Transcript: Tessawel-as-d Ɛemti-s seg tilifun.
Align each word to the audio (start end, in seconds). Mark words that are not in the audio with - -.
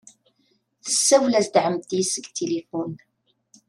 Tessawel-as-d 0.83 1.55
Ɛemti-s 1.65 2.09
seg 2.13 2.25
tilifun. 2.35 2.91